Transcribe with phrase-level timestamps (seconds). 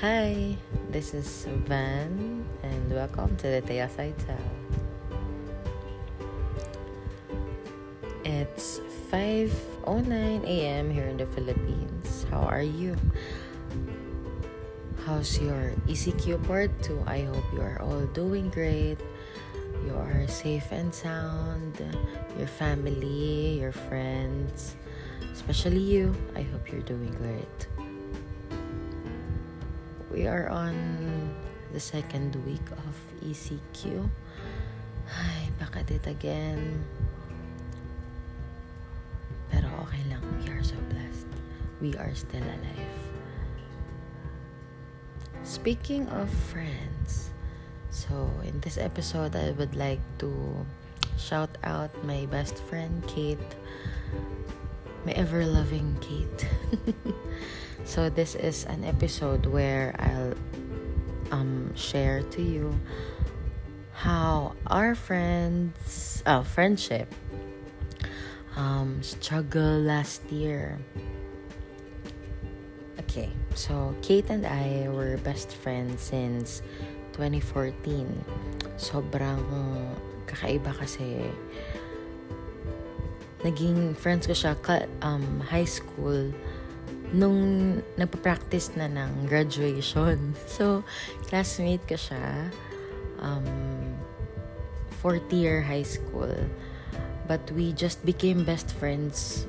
[0.00, 0.56] Hi,
[0.88, 4.40] this is Van, and welcome to the Taya Saitel.
[8.24, 8.80] It's
[9.12, 10.08] 5.09
[10.48, 10.88] a.m.
[10.88, 12.24] here in the Philippines.
[12.32, 12.96] How are you?
[15.04, 17.04] How's your ECQ part 2?
[17.04, 18.96] I hope you are all doing great.
[19.84, 21.76] You are safe and sound.
[22.40, 24.80] Your family, your friends,
[25.28, 26.16] especially you.
[26.32, 27.68] I hope you're doing great.
[30.10, 30.74] We are on
[31.72, 34.10] the second week of ECQ.
[35.06, 36.82] Ay, back at it again.
[39.54, 40.22] Pero okay lang.
[40.42, 41.30] We are so blessed.
[41.78, 42.98] We are still alive.
[45.46, 47.30] Speaking of friends,
[47.94, 50.30] so in this episode, I would like to
[51.18, 53.38] shout out my best friend, Kate.
[55.06, 56.50] My ever loving Kate.
[57.90, 60.38] So this is an episode where I'll
[61.34, 62.70] um, share to you
[63.90, 67.10] how our friends, uh, friendship,
[68.54, 70.78] um, struggle last year.
[73.02, 76.62] Okay, so Kate and I were best friends since
[77.18, 77.74] 2014.
[78.78, 79.42] Sobrang
[80.30, 81.26] kakaiba kasi
[83.42, 84.54] naging friends ko siya
[85.02, 86.30] um, high school
[87.10, 90.34] nung nagpa-practice na ng graduation.
[90.46, 90.86] So,
[91.26, 92.50] classmate ko siya.
[93.20, 93.46] Um,
[95.00, 96.32] fourth year high school.
[97.26, 99.46] But we just became best friends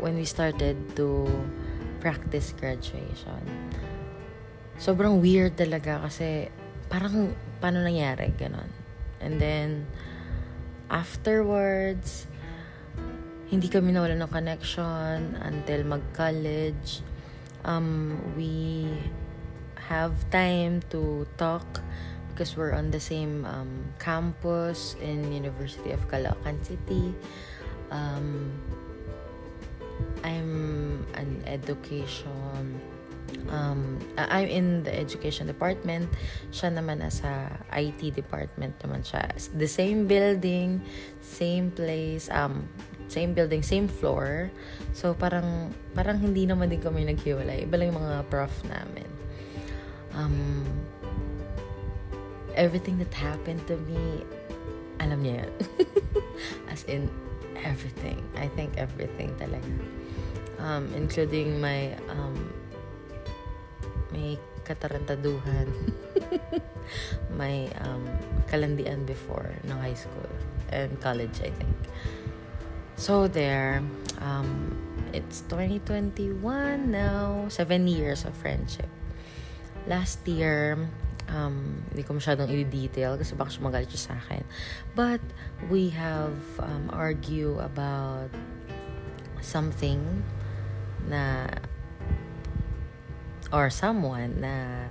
[0.00, 1.28] when we started to
[2.00, 3.42] practice graduation.
[4.78, 6.48] Sobrang weird talaga kasi
[6.88, 8.70] parang paano nangyari, ganon.
[9.18, 9.90] And then,
[10.88, 12.30] afterwards,
[13.48, 17.00] hindi kami nawala ng connection until mag-college.
[17.64, 18.84] Um, we
[19.88, 21.64] have time to talk
[22.28, 27.16] because we're on the same um, campus in University of Caloocan City.
[27.88, 28.52] Um,
[30.22, 32.76] I'm an education
[33.48, 36.08] um, I'm in the education department.
[36.52, 39.28] Siya naman nasa IT department naman siya.
[39.56, 40.80] The same building,
[41.20, 42.68] same place, um,
[43.08, 44.52] same building, same floor.
[44.92, 47.64] So, parang, parang hindi naman din kami naghiwalay.
[47.64, 49.08] Iba lang yung mga prof namin.
[50.12, 50.64] Um,
[52.54, 54.22] everything that happened to me,
[55.00, 55.52] alam niya yan.
[56.72, 57.08] As in,
[57.64, 58.20] everything.
[58.36, 59.72] I think everything talaga.
[60.60, 62.36] Um, including my, um,
[64.12, 64.36] may
[64.68, 65.66] katarantaduhan.
[67.40, 68.04] may um,
[68.48, 70.28] kalandian before ng high school
[70.72, 71.76] and college, I think.
[72.98, 73.78] So there,
[74.18, 74.74] um,
[75.14, 77.46] it's 2021 now.
[77.46, 78.90] Seven years of friendship.
[79.86, 80.74] Last year,
[81.30, 84.42] um, hindi ko masyadong i-detail kasi baka siya magalit siya sa akin.
[84.98, 85.22] But,
[85.70, 88.34] we have um, argue about
[89.46, 90.02] something
[91.06, 91.46] na
[93.54, 94.90] or someone na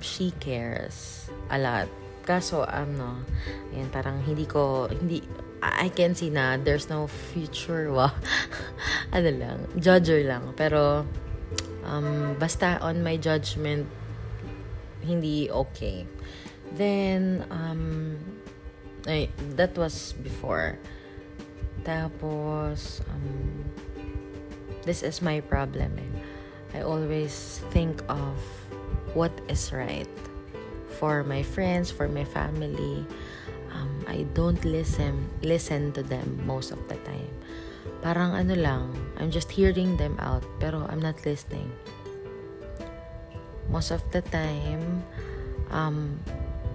[0.00, 1.92] she cares a lot.
[2.24, 3.28] Kaso, ano,
[3.76, 5.20] yan, parang hindi ko, hindi,
[5.62, 7.92] I can see na there's no future.
[8.00, 8.12] Wow.
[9.12, 10.54] ano lang, judger lang.
[10.56, 11.04] Pero,
[11.84, 13.84] um, basta on my judgment,
[15.02, 16.06] hindi okay.
[16.72, 18.16] Then, um,
[19.06, 19.28] ay,
[19.58, 20.78] that was before.
[21.82, 23.64] Tapos, um,
[24.84, 25.98] this is my problem.
[25.98, 26.78] Eh.
[26.78, 28.38] I always think of
[29.14, 30.08] what is right
[31.00, 33.04] for my friends, for my family
[33.74, 37.32] um, I don't listen listen to them most of the time.
[38.00, 41.68] Parang ano lang, I'm just hearing them out, pero I'm not listening.
[43.68, 45.04] Most of the time,
[45.70, 46.18] um,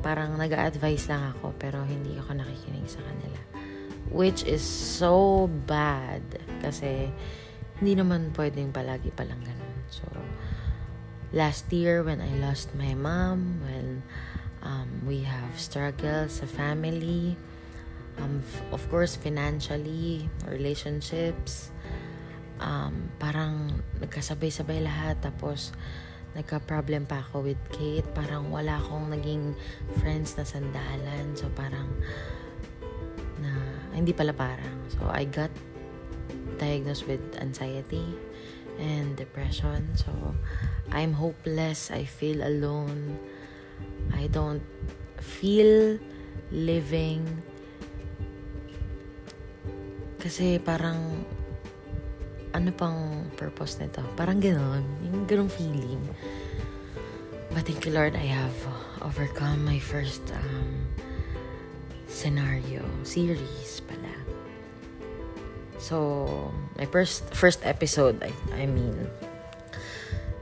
[0.06, 3.42] parang nag advise lang ako, pero hindi ako nakikinig sa kanila.
[4.14, 6.22] Which is so bad,
[6.62, 7.09] kasi
[7.82, 9.76] hindi naman pwedeng palagi palang ganun.
[9.90, 10.06] So,
[11.34, 14.06] last year when I lost my mom, when
[14.66, 17.38] um, we have struggles sa family
[18.20, 18.41] um,
[18.72, 21.72] of course financially relationships.
[22.56, 25.76] Um, parang nagkasabay-sabay lahat tapos
[26.35, 28.08] nagka-problem pa ako with Kate.
[28.16, 29.56] Parang wala akong naging
[30.00, 31.35] friends na sandalan.
[31.35, 31.88] So parang
[33.44, 33.52] na
[33.91, 34.88] hindi pala parang.
[34.91, 35.52] So I got
[36.56, 38.08] diagnosed with anxiety
[38.79, 39.91] and depression.
[40.00, 40.12] So
[40.96, 41.91] I'm hopeless.
[41.91, 43.20] I feel alone
[44.14, 44.64] I don't
[45.20, 45.98] feel
[46.52, 47.26] living
[50.26, 51.22] kasi parang
[52.56, 54.02] ano pang purpose nito?
[54.18, 54.82] Parang gano'n.
[55.12, 56.02] Yung gano'ng feeling.
[57.54, 58.58] But thank you, Lord, I have
[59.06, 60.90] overcome my first um,
[62.10, 64.16] scenario, series pala.
[65.78, 66.50] So,
[66.80, 68.96] my first first episode, I, I mean.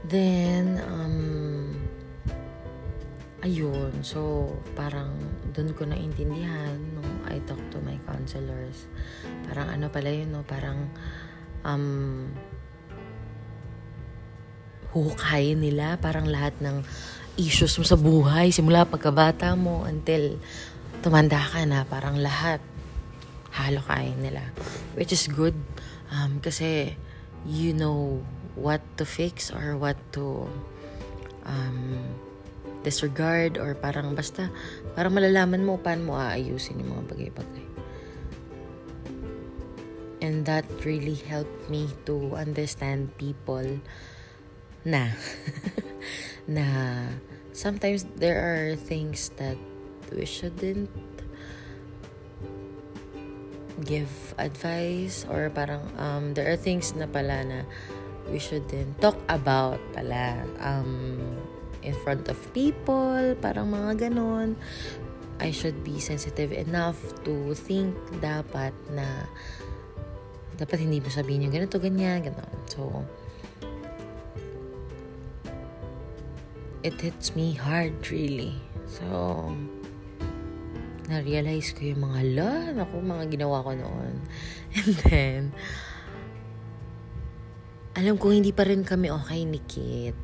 [0.06, 1.53] Then, um,
[3.44, 3.92] ayun.
[4.00, 5.12] So, parang
[5.52, 8.88] doon ko naintindihan nung I talk to my counselors.
[9.44, 10.40] Parang ano pala yun, no?
[10.48, 10.88] Parang,
[11.62, 12.32] um,
[14.94, 16.86] huhukayin nila parang lahat ng
[17.34, 20.38] issues mo sa buhay simula pagkabata mo until
[21.02, 22.62] tumanda ka na parang lahat
[23.50, 24.54] halo kain nila
[24.94, 25.58] which is good
[26.14, 26.94] um, kasi
[27.42, 28.22] you know
[28.54, 30.46] what to fix or what to
[31.42, 31.98] um,
[32.84, 34.52] disregard or parang basta
[34.92, 37.66] parang malalaman mo paano mo aayusin yung mga bagay-bagay.
[40.24, 43.64] And that really helped me to understand people
[44.84, 45.16] na
[46.48, 46.64] na
[47.56, 49.56] sometimes there are things that
[50.12, 50.92] we shouldn't
[53.82, 57.58] give advice or parang um, there are things na pala na
[58.30, 61.20] we shouldn't talk about pala um,
[61.84, 64.56] in front of people, parang mga ganon.
[65.38, 66.96] I should be sensitive enough
[67.28, 67.92] to think
[68.24, 69.28] dapat na
[70.56, 72.58] dapat hindi mo sabihin yung ganito, ganyan, ganon.
[72.70, 73.04] So,
[76.80, 78.56] it hits me hard really.
[78.88, 79.50] So,
[81.10, 82.52] na-realize ko yung mga la,
[82.86, 84.14] ako, mga ginawa ko noon.
[84.78, 85.40] And then,
[87.98, 90.23] alam ko hindi pa rin kami okay ni Kit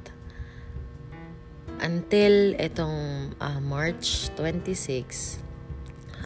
[1.80, 5.40] until itong uh, March 26,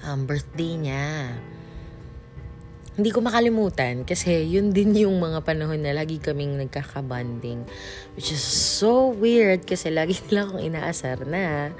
[0.02, 1.38] um, birthday niya.
[2.94, 7.66] Hindi ko makalimutan kasi yun din yung mga panahon na lagi kaming nagkakabanding.
[8.18, 11.74] Which is so weird kasi lagi nila akong inaasar na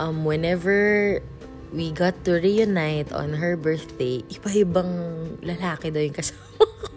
[0.00, 1.20] um, whenever
[1.72, 4.88] we got to reunite on her birthday, iba-ibang
[5.44, 6.88] lalaki daw yung kasama ko.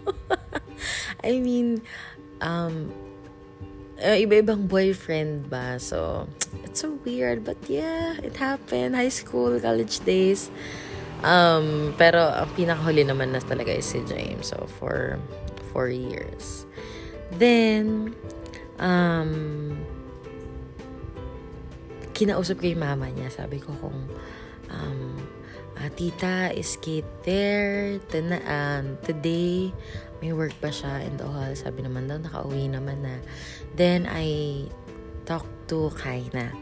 [1.28, 1.84] I mean,
[2.40, 2.88] um,
[4.02, 5.78] uh, iba-ibang boyfriend ba.
[5.78, 6.26] So,
[6.66, 7.46] it's so weird.
[7.46, 8.98] But yeah, it happened.
[8.98, 10.50] High school, college days.
[11.22, 14.50] Um, pero ang pinakahuli naman na talaga is si James.
[14.50, 15.22] So, for
[15.70, 16.66] four years.
[17.38, 18.12] Then,
[18.82, 19.78] um,
[22.12, 23.30] kinausap ko yung mama niya.
[23.30, 24.10] Sabi ko kung,
[24.68, 25.21] um,
[25.82, 27.98] uh, tita, is Kate there?
[28.06, 29.74] Tana, um, today,
[30.22, 31.50] may work pa siya and all.
[31.58, 33.18] Sabi naman daw, nakauwi naman na.
[33.74, 34.70] Then, I
[35.26, 36.54] talked to Kaina,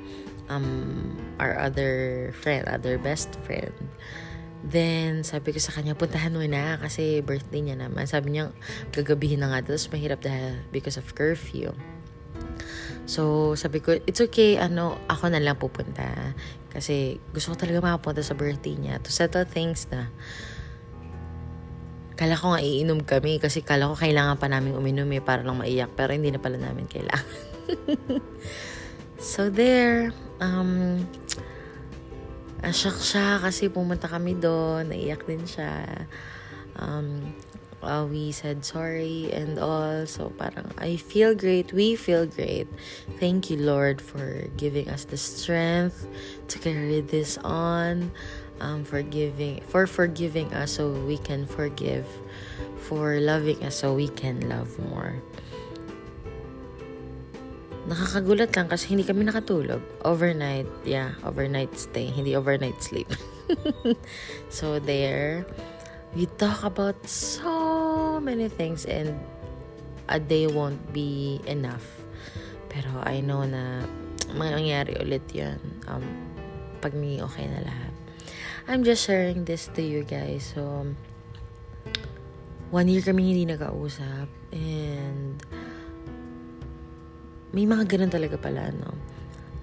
[0.48, 3.76] um, our other friend, other best friend.
[4.60, 8.04] Then, sabi ko sa kanya, puntahan mo na kasi birthday niya naman.
[8.04, 8.52] Sabi niya,
[8.92, 9.64] gagabihin na nga.
[9.72, 11.72] Tapos mahirap dahil because of curfew.
[13.06, 16.34] So, sabi ko, it's okay, ano, ako na lang pupunta.
[16.70, 20.12] Kasi gusto ko talaga makapunta sa birthday niya to settle things na
[22.20, 25.56] Kala ko nga iinom kami kasi kala ko kailangan pa namin uminom eh para lang
[25.56, 25.88] maiyak.
[25.96, 27.24] Pero hindi na pala namin kailangan.
[29.32, 31.00] so there, um,
[32.60, 34.92] asyak siya kasi pumunta kami doon.
[34.92, 36.04] Naiyak din siya.
[36.76, 37.32] Um,
[37.82, 40.06] uh, we said sorry and all.
[40.06, 41.72] So parang I feel great.
[41.72, 42.68] We feel great.
[43.18, 46.06] Thank you, Lord, for giving us the strength
[46.48, 48.12] to carry this on.
[48.60, 52.04] Um, forgiving for forgiving us so we can forgive.
[52.80, 55.16] For loving us so we can love more.
[57.88, 59.80] Nakakagulat lang kasi hindi kami nakatulog.
[60.04, 62.12] Overnight yeah overnight stay.
[62.12, 63.08] Hindi overnight sleep.
[64.48, 65.46] So there.
[66.14, 67.59] We talk about so
[68.20, 69.16] many things and
[70.12, 71.84] a day won't be enough
[72.70, 73.82] pero I know na
[74.36, 75.58] mangyayari ulit yan
[75.90, 76.04] um,
[76.78, 77.90] pag may okay na lahat
[78.70, 80.54] I'm just sharing this to you guys.
[80.54, 80.86] So,
[82.70, 84.30] one year kami hindi nakausap.
[84.54, 85.42] And,
[87.50, 88.94] may mga ganun talaga pala, no?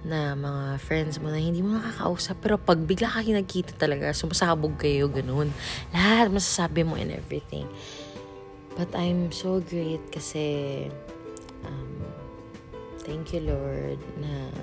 [0.04, 2.36] Na mga friends mo na hindi mo nakakausap.
[2.44, 5.56] Pero pag bigla ka nagkita talaga, sumasabog kayo, ganun.
[5.88, 7.64] Lahat masasabi mo and everything.
[8.78, 10.86] But I'm so great kasi,
[11.66, 11.98] um,
[13.02, 14.54] thank you Lord na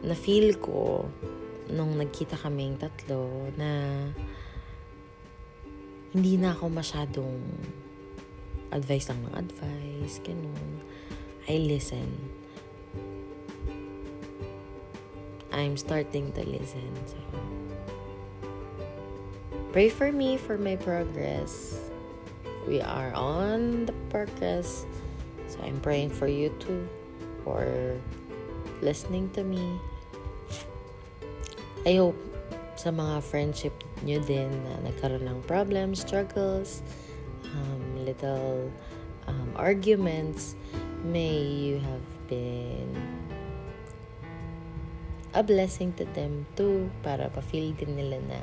[0.00, 1.04] na feel ko
[1.68, 3.68] nung nagkita kaming tatlo na
[6.16, 7.36] hindi na ako masyadong
[8.72, 10.80] advice lang ng advice, ganun.
[11.44, 12.08] I listen.
[15.52, 16.96] I'm starting to listen.
[17.04, 17.20] So,
[19.76, 21.86] pray for me for my progress
[22.66, 24.84] we are on the progress.
[25.48, 26.88] So I'm praying for you too
[27.46, 27.96] for
[28.82, 29.78] listening to me.
[31.86, 32.18] I hope
[32.74, 33.72] sa mga friendship
[34.04, 36.82] nyo din na nagkaroon ng problems, struggles,
[37.54, 38.68] um, little
[39.30, 40.58] um, arguments,
[41.06, 42.90] may you have been
[45.32, 48.40] a blessing to them too para pa-feel din nila na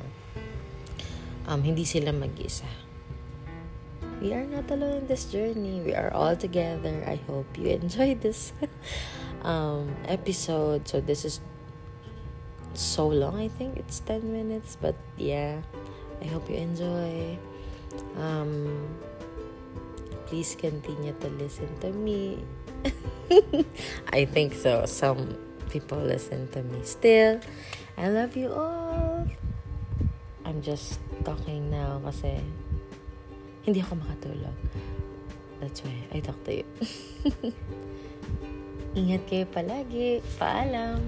[1.51, 2.83] um, hindi sila mag-isa.
[4.24, 5.84] We are not alone in this journey.
[5.84, 7.03] We are all together.
[7.03, 8.56] I hope you enjoy this
[9.44, 10.88] um, episode.
[10.88, 11.44] So this is
[12.72, 13.36] so long.
[13.36, 14.80] I think it's 10 minutes.
[14.80, 15.60] But yeah,
[16.24, 17.36] I hope you enjoy.
[18.15, 18.96] Um,
[20.32, 22.39] please continue to listen to me.
[24.15, 24.88] I think so.
[24.88, 25.36] Some
[25.68, 27.44] people listen to me still.
[27.98, 29.27] I love you all.
[30.48, 32.39] I'm just talking now kasi
[33.63, 34.55] hindi ako makatulog.
[35.63, 36.67] That's why I talk to you.
[39.00, 40.20] Ingat kayo palagi.
[40.36, 41.00] Paalam.